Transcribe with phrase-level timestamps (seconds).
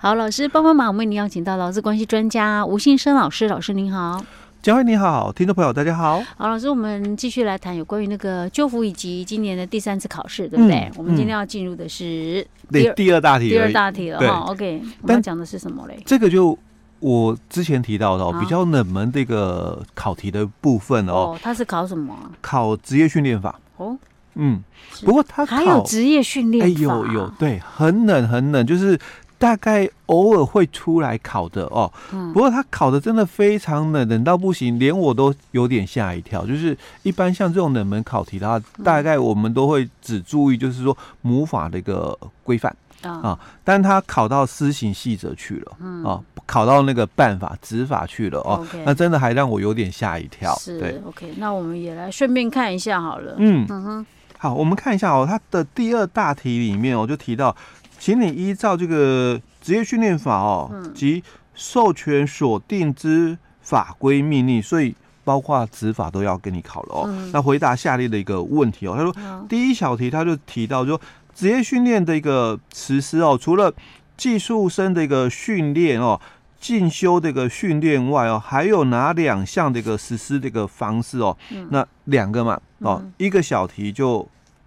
[0.00, 4.24] 好，老师帮帮忙，我们为您邀请到劳资关系专家吴信生老师，老师您好。
[4.62, 6.22] 嘉惠你好，听众朋友大家好。
[6.36, 10.76] 好，老师，我们继续来谈有关于那个就服以及今年的第三次考试，对不对？
[10.76, 14.44] 嗯、我们今天要进入的是第二第二大题，第二大题了哈。
[14.46, 16.00] OK，我们讲的是什么嘞？
[16.06, 16.56] 这个就
[17.00, 21.12] 我之前提到的、哦、比较冷门这个考题的部分哦。
[21.12, 22.14] 哦，它是考什么？
[22.40, 23.58] 考职业训练法。
[23.78, 23.98] 哦，
[24.36, 24.62] 嗯，
[25.04, 28.96] 不过它还有职业训练法，哎，有有，对，很冷很冷，就是。
[29.38, 31.90] 大概偶尔会出来考的哦，
[32.34, 36.44] 不过他考的真的非常冷，冷到不行，连我都有点吓一跳。
[36.44, 50.52] 就是一般像这种冷门考题的话，大概我们都会只注意，就是说母法的一个规范啊，但他考到施行细则去了啊，考到那个办法执法去了哦，那真的还让我有点吓一跳。
[50.56, 53.36] 是，OK，那我们也来顺便看一下好了。
[53.38, 57.54] 嗯嗯哼，好，我们看一下哦，他的第二大题里面我就提到。
[57.98, 61.22] 请你依照这个职业训练法哦，及
[61.54, 67.30] 授权所定之法规命令，所以包括执法都要跟你考了哦。
[67.32, 70.98] 那回答下列的一个问题哦，他说第一小题他就提到说，
[71.34, 73.72] 职业训练的一个实施哦，除了
[74.16, 76.20] 技术生的一个训练哦，
[76.60, 81.36] 进修的一个训练外哦，还有哪两项的一个实施的一个方式哦？
[81.70, 84.26] 那两个嘛哦，一个小题就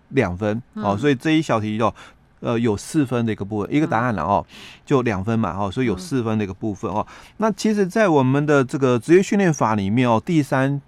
[0.09, 1.93] 两分哦，所以这一小题哦。
[2.41, 4.45] 呃，有四分的一个部分，一个答案了哦，
[4.85, 7.05] 就两分嘛，哦，所以有四分的一个部分哦。
[7.37, 10.81] 那其实，在我们的这个职业训练法里面哦，第三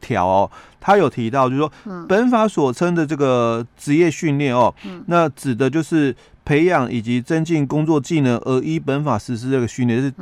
[0.00, 0.50] 条哦，
[0.80, 1.72] 他有提到，就是说，
[2.08, 4.74] 本法所称的这个职业训练哦，
[5.06, 10.12] 那指的就是培养以及增进工作技能，而依本法实施这个训练是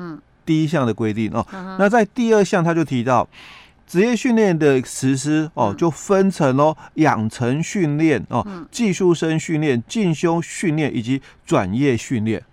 [0.44, 1.46] 第一项的规定哦。
[1.78, 3.28] 那在第二项，他就提到。
[3.88, 12.44] 职业训练的实施哦，就分成哦，养成训练哦，技术生训练、进修训练以及转业训练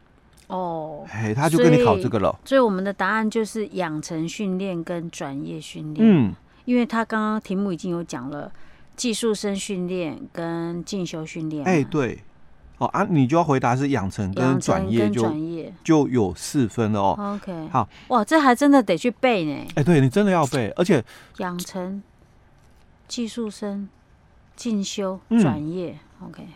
[0.48, 1.06] 哦。
[1.12, 2.40] 哎，他就跟你考这个了。
[2.46, 5.98] 所以我们的答案就是养成训练跟转业训练。
[6.00, 8.50] 嗯，因为他刚刚题目已经有讲了
[8.96, 11.66] 技术生训练跟进修训练。
[11.66, 12.20] 哎，对。
[12.78, 15.34] 哦啊，你就要回答是养成跟转业就
[15.84, 17.40] 就有四分了哦。
[17.42, 19.68] OK，好哇，这还真的得去背呢。
[19.76, 21.04] 哎，对你真的要背，而且
[21.38, 22.02] 养成、
[23.08, 23.88] 技术生、
[24.56, 25.98] 进修、转业。
[26.22, 26.48] OK，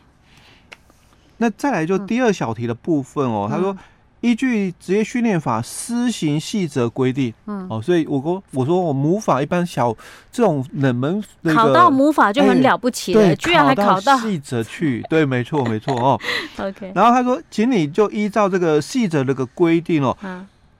[1.37, 3.77] 那再来就第二小题的部分哦，他说。
[4.21, 9.95] 依据职业训练法施行细则规定，嗯，哦，所以我说我说我母法一般小
[10.31, 11.23] 这种冷门
[11.55, 16.19] 考到母法就很了不起了，居然还考到细则去，对，没错没错哦。
[16.59, 20.15] OK，然后他说，请你就依照这个细则这个规定哦，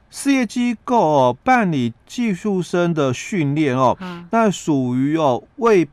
[0.10, 3.98] 事业机构哦办理技术生的训练哦，
[4.32, 5.88] 那属于哦为。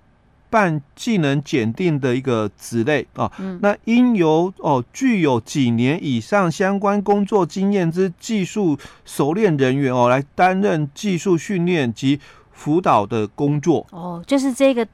[0.49, 12.21] 办技能检定的一个子类啊，嗯、那应由哦具有几年以上相关工作经验之技术熟练人员哦来担任技术训练及
[12.53, 14.87] 辅导的工作哦，就是这个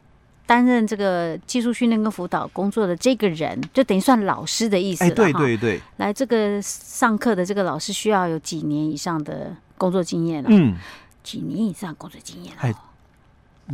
[0.44, 5.10] 担任这个技术训练跟辅导工作的这个人，就等于算老师的意思了。
[5.10, 10.48] 哎，对对对，来这个上课的这个老师需要有几年以上的工作经验了。
[10.50, 10.74] 嗯，
[11.22, 12.74] 几年以上工作经验了。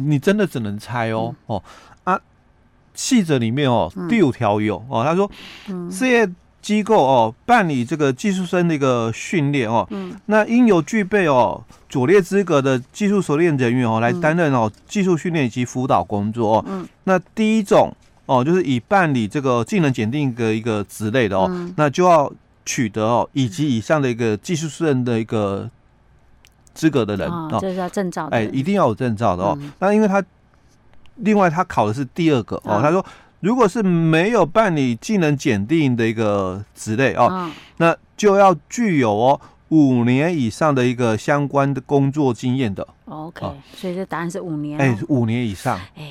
[0.07, 1.63] 你真的只能猜哦、嗯、哦
[2.05, 2.21] 啊！
[2.95, 5.31] 细则里面哦，第五条有哦，他说，
[5.91, 6.29] 事业
[6.61, 17.95] 机构哦办理这个技术生的一个训练哦，嗯，那应有具备哦左列资格的技术熟练人员哦来担任哦技术训练以及辅导工作哦，嗯，那第一种
[18.27, 22.33] 哦就是以办理这个技能检定的一个职类的哦，嗯、那就要
[22.65, 25.71] 取得哦以及以上的一个技术生的一个。
[26.79, 29.59] 资格的人哦，这是要证照的，哎，一定要有证照的哦。
[29.81, 30.23] 那因为他
[31.17, 33.05] 另外他考的是第二个哦，他说
[33.41, 39.41] 如果是没有办理技能检定的一个职类哦，那就要具有哦
[39.71, 42.87] 五年以上的一个相关的工作经验的。
[43.07, 45.77] OK，所以这答案是五年，哎，五年以上。
[45.97, 46.05] 哎，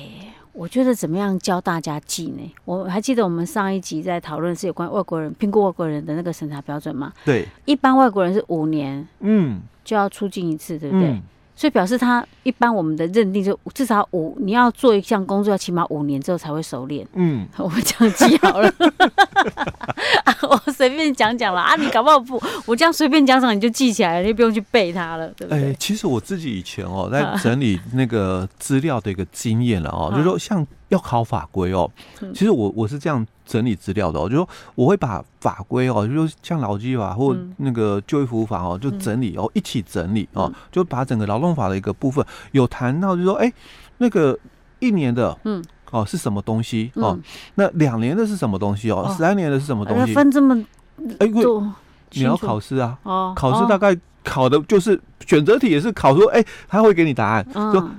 [0.58, 2.52] 我觉得怎么样教大家记呢？
[2.64, 7.12] 我还记得我们上一集在讨论是有关外国人评估外国人的那个审查标准嘛？
[7.24, 9.06] 对，一般外国人是五年。
[9.20, 9.60] 嗯。
[9.84, 11.08] 就要出境一次，对不对？
[11.08, 11.22] 嗯、
[11.56, 17.06] 所以表示他一般我们的认定就至少五，你要做一项工作要起码五年之后才会熟练。
[17.14, 18.70] 嗯， 我们这样记好了。
[20.78, 25.58] 随便讲讲了啊，你搞不好不，我这样随便讲讲你就记起来了，你就不用去背它了，对不对？
[25.58, 31.90] 哎、欸，其实我自己以前哦，在整理那个资料的一个经验了哦，啊、就是说像要考法规哦，
[32.32, 33.26] 其实我我是这样。
[33.48, 42.22] 整理资料的哦，就说我会把法规哦，就说像劳基法或那个就业服务法哦，就整理哦，一起整理哦，就把整个劳动法的一个部分
[42.52, 43.50] 有谈到，就说哎，
[43.96, 44.38] 那个
[44.80, 47.18] 一年的嗯哦是什么东西哦，
[47.54, 50.14] 那两年的是什么东西哦，三年的是什么东西？
[50.14, 50.56] 分这么
[51.18, 51.72] 哎多
[52.12, 52.98] 你要考试啊。
[53.02, 57.90] 哦，考试大概考的就是选择题，也是考说，哎，他会给你答案，说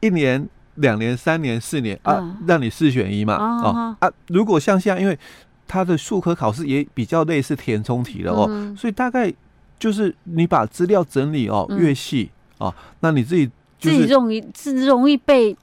[0.00, 0.46] 一年、
[0.76, 3.36] 两年、三年、四年啊，让你四选一嘛。
[3.36, 5.18] 哦啊，如果像现在，因为
[5.66, 9.32] 他的数科考试也比较类似填充题了哦，所以大概
[9.78, 15.56] 就是你把资料整理哦越细哦，那你自己自己容易是容易背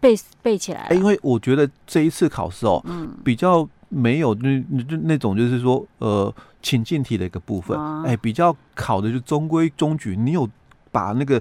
[0.00, 0.88] 背背起来。
[0.90, 2.82] 因为我觉得这一次考试哦，
[3.22, 10.16] 比较没有那那那种就是说呃情境题的一个部分，哎，比较考的就中规中矩。
[10.16, 10.48] 你有
[10.90, 11.40] 把那个。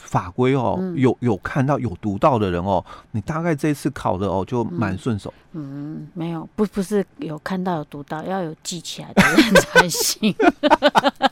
[0.00, 5.96] 法规哦，嗯、有有看到有读到的人哦，你大概这次考的哦就蛮顺手嗯。
[5.96, 10.32] 嗯，没有，不不是有看到有读到，要有记起来的人才行。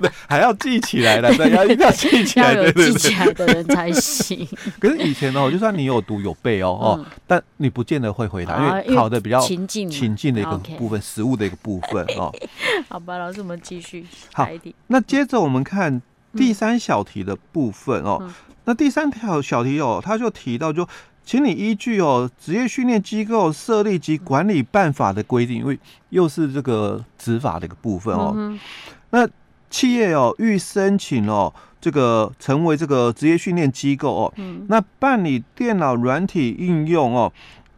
[0.00, 4.46] 对， 还要记起来的，对，要一定要记起来，要记起来的人才行。
[4.78, 12.32] 可是以前哦，就算你有读有背哦哦，嗯、但你不见得会回答，啊、因为考的比较情境情境的一个部分，实物的一个部分哦。
[12.88, 14.06] 好吧，老师，我们继续。
[14.32, 14.48] 好，
[14.88, 16.00] 那接着我们看。
[16.36, 18.32] 第三小题的部分哦，嗯、
[18.66, 20.86] 那第三条小题哦，他就提到就，
[21.24, 25.76] 请你依据哦职业训练机构设立及管理办法的规定，因为
[26.10, 28.34] 又是这个执法的一个部分哦。
[28.36, 28.60] 嗯、
[29.08, 29.26] 那
[29.70, 37.32] 企业哦欲申请哦这个成为这个职业训练机构哦，嗯、那办理电脑软体应用哦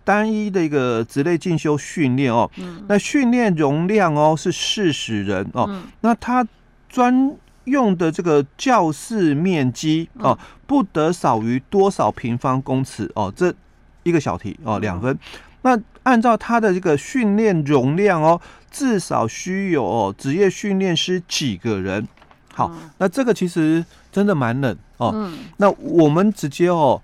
[0.04, 6.46] 单一的一个职类进修训练哦，嗯、那训练容量哦是四十人哦，嗯、那它
[6.88, 13.32] 专用的这个教室面积哦，不得少于多少平方公尺哦？
[13.36, 13.54] 这
[14.02, 15.16] 一个小题哦，两分。
[15.62, 18.40] 那按照他的这个训练容量哦，
[18.70, 22.06] 至少需有哦职业训练师几个人？
[22.54, 25.30] 好，那这个其实真的蛮冷哦。
[25.58, 27.00] 那我们直接哦，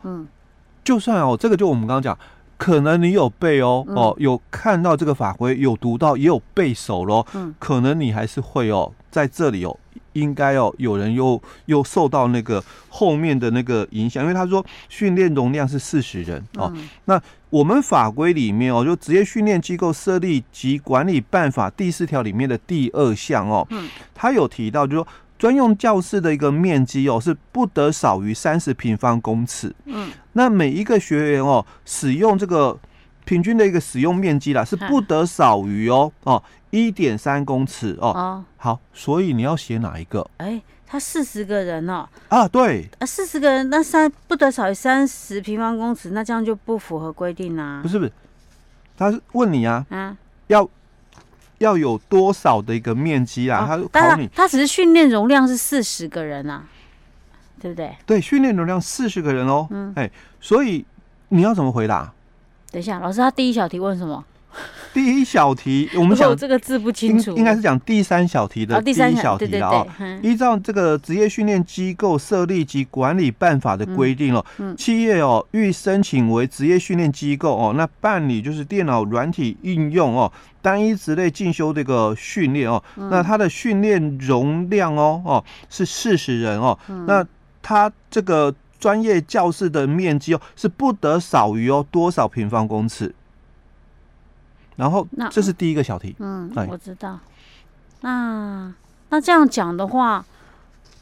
[0.82, 2.18] 就算哦，这个就我们刚刚讲，
[2.56, 7.26] 可能你有背哦哦，有看到这个法规，有读到，也有背熟咯。
[7.58, 9.78] 可能你还是会哦，在这里哦。
[10.16, 16.72] 应该哦，有人又又受到那个后面的那个影响，因为他说训练容量是四十人哦。
[16.74, 17.20] 嗯、那
[17.50, 25.08] 我们法规里面哦，就职业训练机构设立及管理办法第四条里面的第二项哦，嗯，他有提到，就是说
[25.38, 29.74] 专用教室的一个面积哦，是不得少于三十平方公尺。
[29.84, 32.76] 嗯，那每一个学员哦，使用这个
[33.26, 36.42] 平均的一个使用面积啦，是不得少于哦哦。
[36.70, 40.28] 一点三公尺哦，哦好，所以你要写哪一个？
[40.38, 47.80] 哎，他四十个人哦，啊，对，啊，四十个人，那三不得少于三十平方公尺，那这样就不符合规定啊。
[47.82, 48.12] 不是不是，
[48.96, 50.14] 他是问你啊，啊，
[50.48, 50.68] 要
[51.58, 53.64] 要有多少的一个面积啊？
[53.70, 56.64] 哦、他考你，他只是训练容量是四十个人啊，
[57.58, 57.96] 对不对？
[58.04, 60.84] 对，训练容量四十个人哦，嗯，哎，所以
[61.28, 62.12] 你要怎么回答？
[62.70, 64.24] 等一下，老师，他第一小题问什么？
[64.94, 69.86] 第一小题， 我们讲这个字不清楚，应该是讲第三小题的第一小题了啊。
[70.22, 74.42] 依照这个职业训练机构设立及管理办法的规定哦，
[74.78, 87.22] 企业哦欲申请为职业训练机构哦，那办理就是电脑软体应用哦，单一职类进修这个训练哦，那它的训练容量哦哦是四十人哦，那
[87.60, 93.14] 它这个专业教室的面积哦是不得少于哦多少平方公尺？
[94.76, 96.14] 然后，那这是第一个小题。
[96.18, 97.18] 嗯，对我知道。
[98.02, 98.70] 那
[99.08, 100.22] 那这样讲的话，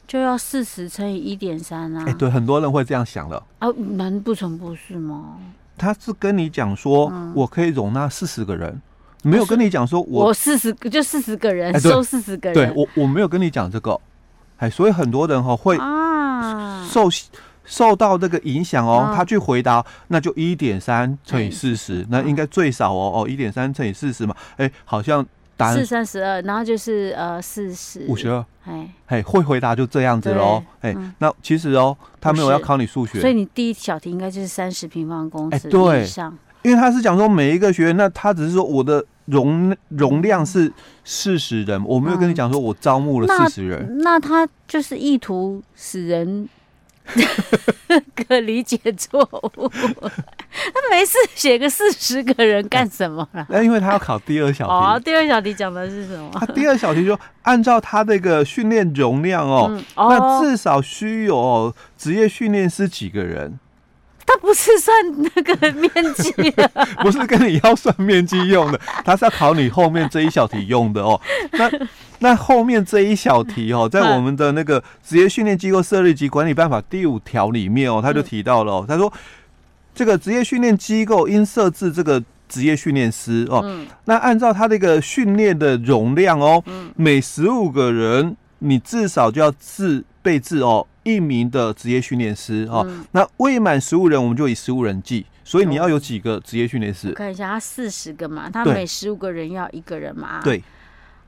[0.07, 2.05] 就要四十乘以一点三啊。
[2.07, 3.37] 哎，对，很多人会这样想的。
[3.59, 5.39] 啊，难不成不是吗？
[5.77, 8.81] 他是跟你讲说，嗯、我可以容纳四十个人，
[9.25, 12.73] 没有跟你讲说我我四十就四十个人收四十个人。
[12.73, 14.01] 对我我没有跟你讲这个。
[14.59, 15.77] 哎，所以很多人哈会
[16.89, 17.11] 受。
[17.65, 25.25] 受到这个影响哦，他去回答，那就一点三乘以四十，那应该最少哦哦，一点三乘以四十嘛，哎，好像
[25.57, 28.05] 答案四三十二，然后就是呃四十。
[28.07, 28.89] 五十二，哎。
[29.07, 40.73] 哎，会回答就这样子喽，哎，那其实哦，他没有要考你数学，所以你第一小题应该就是三十平方公尺以上，因为他是讲说每一个学员，那他只是说我的容容量是
[41.05, 46.49] 四十人，我没有跟你讲说我招募了四十人，那他就是意图使人。
[48.27, 49.21] 可理解错
[49.57, 53.47] 误，他没事写个四十个人干什么了？
[53.51, 54.73] 那因为他要考第二小题。
[54.73, 56.31] 哦，第二小题讲的是什么？
[56.35, 63.59] 他第二小题就按照他这个训练容量哦，嗯、哦那至少需有职业训练师几个人？
[64.27, 64.97] 他不是算
[65.35, 66.33] 那个面积，
[67.05, 71.21] 不是跟你要算面积用的，他是要考你后面这一小题用的哦。
[71.53, 71.71] 那
[72.21, 79.13] 那后面这一小题哦，在我们的那个职业训练机构设立及管理办法第五条里面哦，他就提到了哦，他说
[79.95, 83.61] 这个职业训练机构应设置这个职业训练师哦。
[83.65, 92.87] 嗯、那按照他这个训练的容量哦，嗯、每十五个人，你至少就要自备置哦一名的职业训练师哦。
[92.89, 95.27] 嗯、那未满十五人，我们就以十五人计。
[95.45, 97.09] 所以你要有几个职业训练师？
[97.09, 100.41] 我看一下，他四十个嘛，他每十五个人要一个人嘛。
[100.43, 100.63] 对。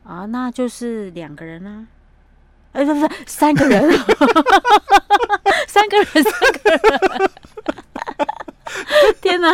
[0.06, 1.84] 啊，那就是两个人啊。
[2.72, 3.82] 哎，不不，三个人。
[5.66, 6.25] 三个人，三
[6.62, 7.30] 个人。
[9.20, 9.52] 天哪，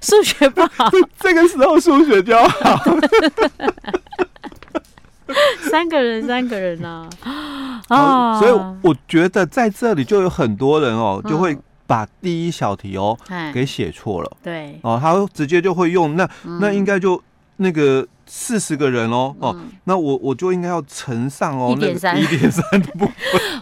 [0.00, 0.90] 数学不好。
[1.20, 2.84] 这个时候数学就好。
[5.70, 7.08] 三个人，三个人啊。
[7.88, 8.40] 啊。
[8.40, 11.58] 所以我觉得在这里就有很多人哦，就会。
[11.84, 13.18] 把第一小题哦
[13.52, 16.26] 给写错了，对哦，他直接就会用那
[16.60, 17.22] 那应该就
[17.56, 22.20] 那个四十个人哦哦，那我我就应该要乘上哦一点三。
[22.20, 23.12] 一点三的部分，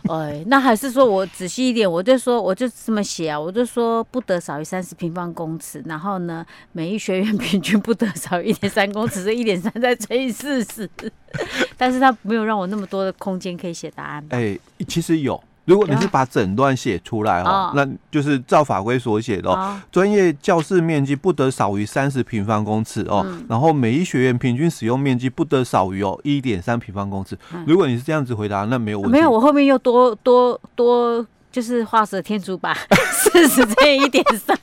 [0.15, 10.89] 哎，那还是说我仔细一点，我就说我就这么写啊，我就说不得少于三十平方公尺，然后呢，每一学员平均不得少于一点三公尺，这一点三再乘以四十，
[11.77, 15.43] 但是他没有让我那么多的空间可以写答案，哎，其实有。
[15.71, 19.81] 如果你是把诊断写出来哦，那就是照法规所写的哦。
[19.93, 27.39] 专业教室面积不得少于三十平方公尺哦，然后每一学员平均使用面积不得少于哦一点三平方公尺。
[27.69, 29.13] 如果你是这样子回答，那没有问题。
[29.13, 32.77] 没有，我后面又多多多，就是画蛇添足吧
[33.15, 34.59] 四十乘以一点三。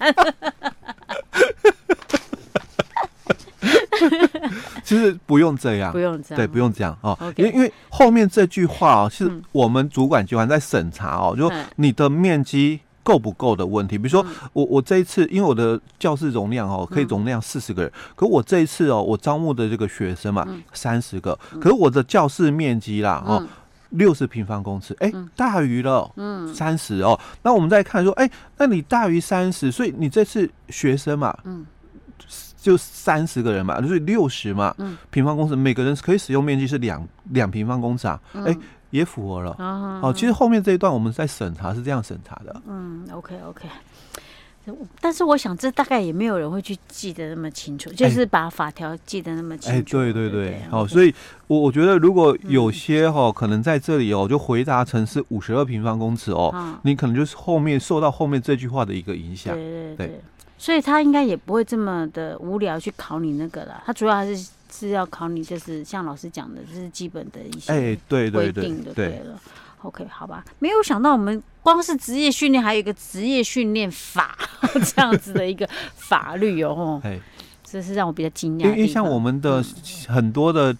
[4.88, 7.14] 其实不用这样，不用这样，对，不用这样哦。
[7.36, 13.98] 因为因为后面这句话哦，是我们主管机关在审查哦，就你的面积够不够的问题。
[13.98, 23.46] 比如说我我这一次，因为我的教室容量哦，可以容量四十个人，可我这一次哦，我招募的这个学生嘛，三十个，可是我的教室面积啦哦，
[23.90, 26.48] 六十平方公尺，哎，大于了嗯。
[26.56, 27.20] 三十哦。
[27.44, 31.66] 那我们再看说，哎，那你大于三十，所以你这次学生嘛，嗯。
[32.68, 38.54] 就三十个人嘛，就是六十嘛，嗯、平方公尺，每个人可以使用面积是两两平方公尺啊，哎、
[38.90, 39.56] 也符合了。
[39.58, 42.62] 哦，哦，其实后面这一段我们在审查是这样审查的。
[42.68, 43.70] 嗯，OK OK，
[45.00, 49.78] 但是我想这大概也没有人会去记得那么清楚，就是把法条记得那么清楚。
[49.78, 51.16] 哎、欸，对对对，好，所以
[51.48, 59.56] 我我觉得如果有些哈、哦，可能在这里哦，就回答成是五十二平方公尺哦，嗯、你可能就是后面受到后面这句话的一个影响。
[59.56, 60.08] 对对对。
[60.08, 60.22] 对
[60.58, 69.40] 所以他应该也不会这么的无聊去考你那个了，他主要还是是要考你，就是像老师讲的，就是基本的一些哎，对对对，规定的对了。
[69.84, 74.38] OK，好吧，没有想到我们光是职业训练，还有一个职业训练法
[74.96, 77.20] 这样子的一个法律哦，哎，
[77.64, 78.64] 这是让我比较惊讶。
[78.64, 79.64] 因为像我们的
[80.08, 80.76] 很多的。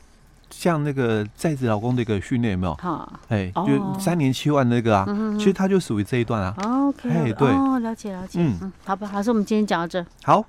[0.50, 2.76] 像那个在职劳工的一个训练有没有？
[2.76, 5.06] 好，哎，就三年七万那个啊，
[5.38, 6.56] 其实它就属于这一段啊。
[6.60, 8.40] OK，哎，对，哦，了解了解。
[8.42, 10.06] 嗯，好吧，老师，我们今天讲到这。
[10.24, 10.46] 好。